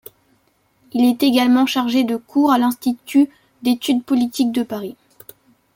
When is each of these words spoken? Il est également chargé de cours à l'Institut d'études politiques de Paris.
Il 0.93 1.05
est 1.05 1.21
également 1.21 1.67
chargé 1.67 2.03
de 2.03 2.15
cours 2.17 2.51
à 2.51 2.57
l'Institut 2.57 3.29
d'études 3.61 4.03
politiques 4.03 4.51
de 4.51 4.63
Paris. 4.63 4.95